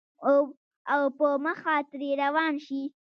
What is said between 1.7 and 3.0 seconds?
ترې روان شې